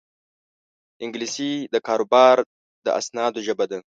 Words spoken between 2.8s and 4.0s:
د اسنادو ژبه ده